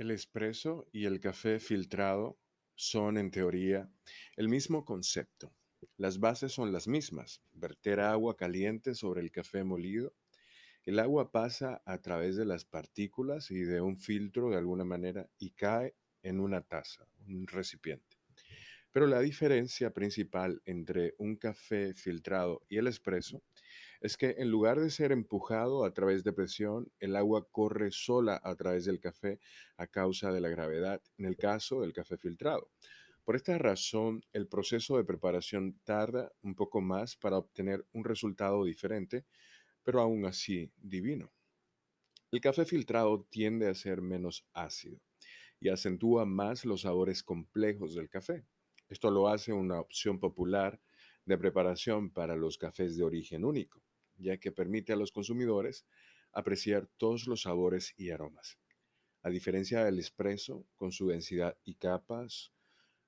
El 0.00 0.10
espresso 0.12 0.88
y 0.92 1.04
el 1.04 1.20
café 1.20 1.60
filtrado 1.60 2.38
son, 2.74 3.18
en 3.18 3.30
teoría, 3.30 3.92
el 4.34 4.48
mismo 4.48 4.86
concepto. 4.86 5.52
Las 5.98 6.18
bases 6.18 6.52
son 6.52 6.72
las 6.72 6.88
mismas. 6.88 7.42
Verter 7.52 8.00
agua 8.00 8.34
caliente 8.34 8.94
sobre 8.94 9.20
el 9.20 9.30
café 9.30 9.62
molido. 9.62 10.14
El 10.86 11.00
agua 11.00 11.30
pasa 11.30 11.82
a 11.84 12.00
través 12.00 12.36
de 12.36 12.46
las 12.46 12.64
partículas 12.64 13.50
y 13.50 13.60
de 13.60 13.82
un 13.82 13.98
filtro 13.98 14.48
de 14.48 14.56
alguna 14.56 14.84
manera 14.84 15.28
y 15.38 15.50
cae 15.50 15.94
en 16.22 16.40
una 16.40 16.62
taza, 16.62 17.06
un 17.26 17.46
recipiente. 17.46 18.16
Pero 18.92 19.06
la 19.06 19.20
diferencia 19.20 19.92
principal 19.92 20.62
entre 20.64 21.14
un 21.18 21.36
café 21.36 21.92
filtrado 21.92 22.62
y 22.70 22.78
el 22.78 22.86
espresso 22.86 23.42
es 24.00 24.16
que 24.16 24.36
en 24.38 24.50
lugar 24.50 24.80
de 24.80 24.90
ser 24.90 25.12
empujado 25.12 25.84
a 25.84 25.92
través 25.92 26.24
de 26.24 26.32
presión, 26.32 26.90
el 27.00 27.16
agua 27.16 27.46
corre 27.50 27.90
sola 27.90 28.40
a 28.42 28.54
través 28.56 28.86
del 28.86 28.98
café 28.98 29.38
a 29.76 29.86
causa 29.86 30.32
de 30.32 30.40
la 30.40 30.48
gravedad, 30.48 31.02
en 31.18 31.26
el 31.26 31.36
caso 31.36 31.82
del 31.82 31.92
café 31.92 32.16
filtrado. 32.16 32.70
Por 33.24 33.36
esta 33.36 33.56
razón, 33.58 34.24
el 34.32 34.48
proceso 34.48 34.96
de 34.96 35.04
preparación 35.04 35.78
tarda 35.84 36.32
un 36.42 36.54
poco 36.54 36.80
más 36.80 37.14
para 37.16 37.36
obtener 37.36 37.86
un 37.92 38.04
resultado 38.04 38.64
diferente, 38.64 39.26
pero 39.82 40.00
aún 40.00 40.24
así 40.24 40.72
divino. 40.78 41.30
El 42.32 42.40
café 42.40 42.64
filtrado 42.64 43.26
tiende 43.28 43.68
a 43.68 43.74
ser 43.74 44.00
menos 44.00 44.46
ácido 44.54 44.98
y 45.60 45.68
acentúa 45.68 46.24
más 46.24 46.64
los 46.64 46.82
sabores 46.82 47.22
complejos 47.22 47.94
del 47.94 48.08
café. 48.08 48.44
Esto 48.88 49.10
lo 49.10 49.28
hace 49.28 49.52
una 49.52 49.78
opción 49.78 50.18
popular 50.18 50.80
de 51.26 51.38
preparación 51.38 52.10
para 52.10 52.34
los 52.34 52.56
cafés 52.56 52.96
de 52.96 53.04
origen 53.04 53.44
único, 53.44 53.82
ya 54.20 54.38
que 54.38 54.52
permite 54.52 54.92
a 54.92 54.96
los 54.96 55.12
consumidores 55.12 55.86
apreciar 56.32 56.88
todos 56.96 57.26
los 57.26 57.42
sabores 57.42 57.94
y 57.96 58.10
aromas. 58.10 58.58
A 59.22 59.30
diferencia 59.30 59.84
del 59.84 59.98
espresso, 59.98 60.66
con 60.76 60.92
su 60.92 61.08
densidad 61.08 61.56
y 61.64 61.74
capas, 61.74 62.52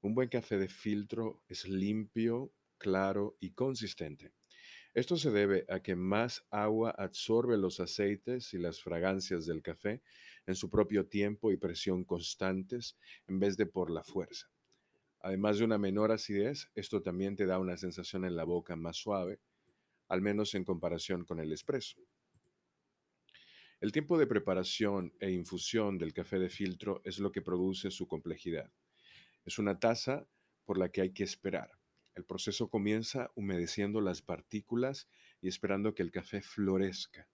un 0.00 0.14
buen 0.14 0.28
café 0.28 0.58
de 0.58 0.68
filtro 0.68 1.42
es 1.48 1.68
limpio, 1.68 2.52
claro 2.78 3.36
y 3.40 3.50
consistente. 3.50 4.32
Esto 4.94 5.16
se 5.16 5.30
debe 5.30 5.66
a 5.68 5.80
que 5.80 5.96
más 5.96 6.46
agua 6.50 6.90
absorbe 6.90 7.58
los 7.58 7.78
aceites 7.78 8.54
y 8.54 8.58
las 8.58 8.80
fragancias 8.80 9.44
del 9.46 9.62
café 9.62 10.02
en 10.46 10.54
su 10.54 10.70
propio 10.70 11.06
tiempo 11.06 11.52
y 11.52 11.56
presión 11.56 12.04
constantes 12.04 12.96
en 13.26 13.38
vez 13.38 13.56
de 13.56 13.66
por 13.66 13.90
la 13.90 14.02
fuerza. 14.02 14.50
Además 15.20 15.58
de 15.58 15.64
una 15.64 15.78
menor 15.78 16.10
acidez, 16.10 16.70
esto 16.74 17.02
también 17.02 17.36
te 17.36 17.46
da 17.46 17.58
una 17.58 17.76
sensación 17.76 18.24
en 18.24 18.36
la 18.36 18.44
boca 18.44 18.76
más 18.76 18.96
suave, 18.96 19.40
al 20.08 20.22
menos 20.22 20.54
en 20.54 20.64
comparación 20.64 21.24
con 21.24 21.40
el 21.40 21.52
espresso. 21.52 22.00
El 23.80 23.92
tiempo 23.92 24.18
de 24.18 24.26
preparación 24.26 25.14
e 25.20 25.30
infusión 25.30 25.98
del 25.98 26.12
café 26.12 26.38
de 26.38 26.48
filtro 26.48 27.00
es 27.04 27.20
lo 27.20 27.30
que 27.30 27.42
produce 27.42 27.90
su 27.90 28.08
complejidad. 28.08 28.72
Es 29.44 29.58
una 29.58 29.78
taza 29.78 30.26
por 30.64 30.78
la 30.78 30.88
que 30.88 31.00
hay 31.00 31.12
que 31.12 31.22
esperar. 31.22 31.70
El 32.14 32.24
proceso 32.24 32.68
comienza 32.68 33.30
humedeciendo 33.36 34.00
las 34.00 34.20
partículas 34.20 35.08
y 35.40 35.46
esperando 35.46 35.94
que 35.94 36.02
el 36.02 36.10
café 36.10 36.42
florezca 36.42 37.28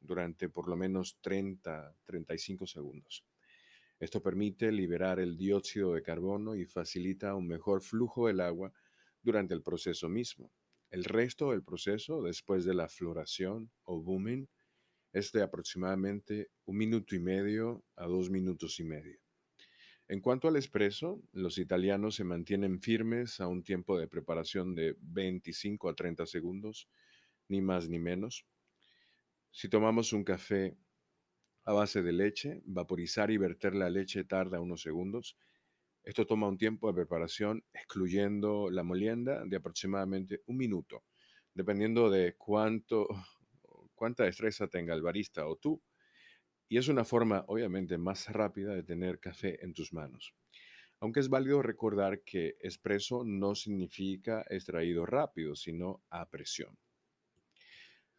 durante 0.00 0.48
por 0.48 0.68
lo 0.68 0.76
menos 0.76 1.20
30-35 1.20 2.66
segundos. 2.68 3.24
Esto 3.98 4.22
permite 4.22 4.70
liberar 4.70 5.18
el 5.18 5.36
dióxido 5.36 5.92
de 5.92 6.02
carbono 6.02 6.54
y 6.54 6.64
facilita 6.64 7.34
un 7.34 7.48
mejor 7.48 7.82
flujo 7.82 8.28
del 8.28 8.40
agua 8.40 8.72
durante 9.20 9.54
el 9.54 9.62
proceso 9.62 10.08
mismo. 10.08 10.52
El 10.90 11.04
resto 11.04 11.50
del 11.50 11.62
proceso, 11.62 12.22
después 12.22 12.64
de 12.64 12.74
la 12.74 12.88
floración 12.88 13.70
o 13.82 14.00
booming, 14.00 14.48
es 15.12 15.32
de 15.32 15.42
aproximadamente 15.42 16.50
un 16.64 16.78
minuto 16.78 17.14
y 17.14 17.18
medio 17.18 17.84
a 17.96 18.06
dos 18.06 18.30
minutos 18.30 18.78
y 18.80 18.84
medio. 18.84 19.18
En 20.08 20.20
cuanto 20.20 20.48
al 20.48 20.56
espresso, 20.56 21.22
los 21.32 21.58
italianos 21.58 22.14
se 22.14 22.24
mantienen 22.24 22.80
firmes 22.80 23.40
a 23.40 23.46
un 23.46 23.62
tiempo 23.62 23.98
de 23.98 24.08
preparación 24.08 24.74
de 24.74 24.96
25 25.00 25.90
a 25.90 25.94
30 25.94 26.24
segundos, 26.24 26.88
ni 27.48 27.60
más 27.60 27.88
ni 27.90 27.98
menos. 27.98 28.46
Si 29.50 29.68
tomamos 29.68 30.14
un 30.14 30.24
café 30.24 30.78
a 31.64 31.72
base 31.72 32.02
de 32.02 32.12
leche, 32.12 32.62
vaporizar 32.64 33.30
y 33.30 33.36
verter 33.36 33.74
la 33.74 33.90
leche 33.90 34.24
tarda 34.24 34.60
unos 34.60 34.80
segundos. 34.80 35.36
Esto 36.08 36.24
toma 36.24 36.48
un 36.48 36.56
tiempo 36.56 36.88
de 36.88 36.94
preparación, 36.94 37.62
excluyendo 37.70 38.70
la 38.70 38.82
molienda, 38.82 39.44
de 39.44 39.56
aproximadamente 39.56 40.40
un 40.46 40.56
minuto, 40.56 41.04
dependiendo 41.52 42.08
de 42.08 42.34
cuánto, 42.34 43.06
cuánta 43.94 44.24
destreza 44.24 44.68
tenga 44.68 44.94
el 44.94 45.02
barista 45.02 45.46
o 45.46 45.56
tú. 45.56 45.82
Y 46.66 46.78
es 46.78 46.88
una 46.88 47.04
forma, 47.04 47.44
obviamente, 47.48 47.98
más 47.98 48.26
rápida 48.32 48.74
de 48.74 48.84
tener 48.84 49.20
café 49.20 49.62
en 49.62 49.74
tus 49.74 49.92
manos. 49.92 50.32
Aunque 51.00 51.20
es 51.20 51.28
válido 51.28 51.60
recordar 51.60 52.22
que 52.22 52.56
espresso 52.58 53.22
no 53.22 53.54
significa 53.54 54.46
extraído 54.48 55.04
rápido, 55.04 55.54
sino 55.56 56.00
a 56.08 56.30
presión. 56.30 56.74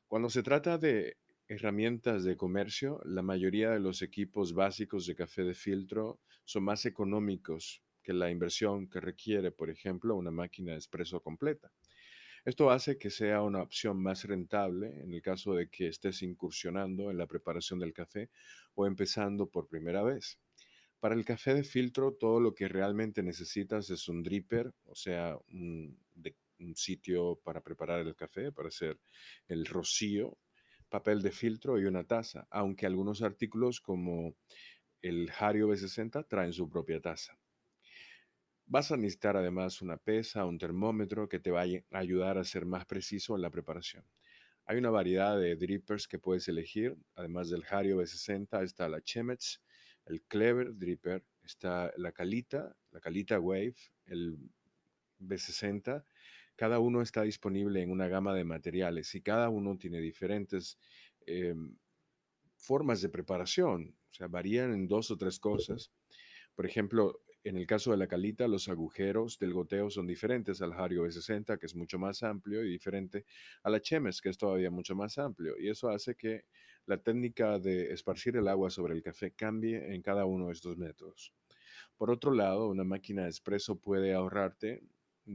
Cuando 0.07 0.29
se 0.29 0.43
trata 0.43 0.77
de 0.77 1.17
herramientas 1.49 2.23
de 2.23 2.37
comercio, 2.37 3.01
la 3.03 3.23
mayoría 3.23 3.71
de 3.71 3.79
los 3.79 4.03
equipos 4.03 4.53
básicos 4.53 5.07
de 5.07 5.15
café 5.15 5.43
de 5.43 5.55
filtro 5.55 6.19
son 6.45 6.63
más 6.63 6.85
económicos 6.85 7.81
que 8.03 8.13
la 8.13 8.29
inversión 8.29 8.87
que 8.87 8.99
requiere, 8.99 9.51
por 9.51 9.71
ejemplo, 9.71 10.15
una 10.15 10.29
máquina 10.29 10.73
de 10.73 10.77
espresso 10.77 11.21
completa. 11.21 11.71
Esto 12.45 12.69
hace 12.69 12.99
que 12.99 13.09
sea 13.09 13.41
una 13.41 13.63
opción 13.63 14.01
más 14.01 14.25
rentable 14.25 15.01
en 15.01 15.11
el 15.11 15.23
caso 15.23 15.55
de 15.55 15.69
que 15.69 15.87
estés 15.87 16.21
incursionando 16.21 17.09
en 17.09 17.17
la 17.17 17.25
preparación 17.25 17.79
del 17.79 17.93
café 17.93 18.29
o 18.75 18.85
empezando 18.85 19.47
por 19.49 19.67
primera 19.67 20.03
vez. 20.03 20.39
Para 20.99 21.15
el 21.15 21.25
café 21.25 21.55
de 21.55 21.63
filtro, 21.63 22.13
todo 22.13 22.39
lo 22.39 22.53
que 22.53 22.67
realmente 22.67 23.23
necesitas 23.23 23.89
es 23.89 24.07
un 24.07 24.21
dripper, 24.21 24.71
o 24.85 24.95
sea, 24.95 25.35
un, 25.51 25.97
un 26.59 26.75
sitio 26.75 27.39
para 27.43 27.61
preparar 27.61 28.01
el 28.01 28.15
café, 28.15 28.51
para 28.51 28.67
hacer 28.67 28.99
el 29.47 29.65
rocío 29.65 30.37
papel 30.89 31.21
de 31.21 31.31
filtro 31.31 31.79
y 31.79 31.85
una 31.85 32.03
taza, 32.03 32.47
aunque 32.49 32.85
algunos 32.85 33.21
artículos 33.21 33.79
como 33.79 34.35
el 35.01 35.31
Hario 35.37 35.69
B60 35.69 36.27
traen 36.27 36.53
su 36.53 36.69
propia 36.69 36.99
taza. 36.99 37.37
Vas 38.65 38.91
a 38.91 38.97
necesitar 38.97 39.37
además 39.37 39.81
una 39.81 39.97
pesa, 39.97 40.45
un 40.45 40.57
termómetro 40.57 41.27
que 41.27 41.39
te 41.39 41.51
va 41.51 41.61
a 41.61 41.97
ayudar 41.97 42.37
a 42.37 42.43
ser 42.43 42.65
más 42.65 42.85
preciso 42.85 43.35
en 43.35 43.41
la 43.41 43.49
preparación. 43.49 44.03
Hay 44.65 44.77
una 44.77 44.91
variedad 44.91 45.39
de 45.39 45.55
drippers 45.55 46.07
que 46.07 46.19
puedes 46.19 46.47
elegir, 46.47 46.95
además 47.15 47.49
del 47.49 47.63
Hario 47.67 48.01
B60 48.01 48.63
está 48.63 48.87
la 48.87 49.01
Chemex, 49.01 49.61
el 50.05 50.21
Clever 50.23 50.77
Dripper, 50.77 51.23
está 51.43 51.91
la 51.97 52.11
Calita, 52.11 52.75
la 52.91 52.99
Calita 52.99 53.39
Wave, 53.39 53.75
el 54.05 54.37
B60 55.19 56.03
cada 56.59 56.79
uno 56.79 57.01
está 57.01 57.21
disponible 57.21 57.81
en 57.81 57.89
una 57.89 58.09
gama 58.09 58.35
de 58.35 58.43
materiales 58.43 59.15
y 59.15 59.21
cada 59.21 59.47
uno 59.47 59.77
tiene 59.77 60.01
diferentes 60.01 60.77
em, 61.25 61.77
formas 62.57 63.01
de 63.01 63.07
preparación, 63.07 63.95
o 64.09 64.13
sea, 64.13 64.27
varían 64.27 64.73
en 64.73 64.85
dos 64.85 65.09
o 65.09 65.15
tres 65.15 65.39
cosas. 65.39 65.89
Por 66.53 66.65
ejemplo, 66.65 67.21
en 67.45 67.55
el 67.55 67.65
caso 67.65 67.91
de 67.91 67.97
la 67.97 68.07
calita, 68.07 68.45
los 68.49 68.67
agujeros 68.67 69.39
del 69.39 69.53
goteo 69.53 69.89
son 69.89 70.05
diferentes 70.05 70.61
al 70.61 70.73
Hario 70.73 71.05
B60, 71.05 71.57
que 71.57 71.65
es 71.65 71.75
mucho 71.77 71.97
más 71.97 72.23
amplio, 72.23 72.61
y 72.65 72.69
diferente 72.71 73.23
a 73.63 73.69
la 73.69 73.79
Chemes, 73.79 74.19
que 74.19 74.27
es 74.27 74.37
todavía 74.37 74.69
mucho 74.69 74.95
más 74.95 75.17
amplio. 75.17 75.57
Y 75.57 75.69
eso 75.69 75.87
hace 75.87 76.15
que 76.15 76.43
la 76.85 76.97
técnica 76.97 77.57
de 77.57 77.93
esparcir 77.93 78.35
el 78.35 78.49
agua 78.49 78.69
sobre 78.69 78.95
el 78.95 79.01
café 79.01 79.31
cambie 79.31 79.95
en 79.95 80.01
cada 80.01 80.25
uno 80.25 80.47
de 80.47 80.51
estos 80.51 80.75
métodos. 80.75 81.33
Por 81.95 82.11
otro 82.11 82.33
lado, 82.33 82.67
una 82.67 82.83
máquina 82.83 83.23
de 83.23 83.29
espresso 83.29 83.79
puede 83.79 84.13
ahorrarte 84.13 84.83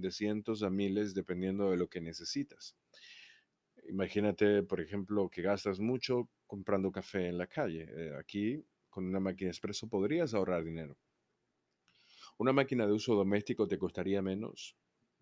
de 0.01 0.11
cientos 0.11 0.63
a 0.63 0.71
miles 0.71 1.15
dependiendo 1.15 1.71
de 1.71 1.77
lo 1.77 1.89
que 1.89 2.01
necesitas. 2.01 2.77
Imagínate, 3.89 4.63
por 4.63 4.81
ejemplo, 4.81 5.29
que 5.29 5.43
gastas 5.43 5.79
mucho 5.79 6.29
comprando 6.47 6.91
café 6.91 7.29
en 7.29 7.39
la 7.39 7.47
calle. 7.47 7.87
Eh, 7.91 8.13
aquí, 8.19 8.65
con 8.89 9.07
una 9.07 9.21
máquina 9.21 9.51
expreso, 9.51 9.89
podrías 9.89 10.35
ahorrar 10.35 10.65
dinero. 10.65 10.97
Una 12.39 12.53
máquina 12.53 12.87
de 12.87 12.93
uso 12.93 13.15
doméstico 13.15 13.69
te 13.69 13.79
costaría 13.79 14.23
menos, 14.23 14.77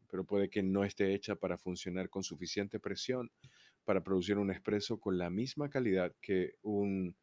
pero 0.09 0.25
puede 0.25 0.49
que 0.49 0.63
no 0.63 0.85
esté 0.85 1.15
hecha 1.15 1.37
para 1.37 1.59
funcionar 1.59 2.09
con 2.09 2.23
suficiente 2.23 2.81
presión 2.81 3.31
para 3.85 4.03
producir 4.03 4.39
un 4.39 4.51
expreso 4.51 5.01
con 5.01 5.19
la 5.19 5.29
misma 5.29 5.69
calidad 5.69 6.15
que 6.21 6.55
un, 6.63 7.17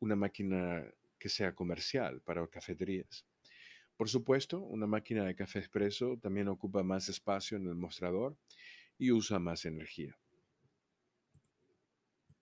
una 0.00 0.16
máquina 0.16 0.84
que 1.18 1.28
sea 1.28 1.54
comercial 1.54 2.20
para 2.22 2.46
cafeterías. 2.48 3.27
Por 3.98 4.08
supuesto, 4.08 4.60
una 4.60 4.86
máquina 4.86 5.24
de 5.26 5.34
café 5.34 5.58
expreso 5.58 6.16
también 6.16 6.48
ocupa 6.48 6.82
más 6.82 7.10
espacio 7.10 7.58
en 7.58 7.66
el 7.66 7.74
mostrador 7.74 8.38
y 8.96 9.12
usa 9.12 9.38
más 9.38 9.66
energía. 9.66 10.18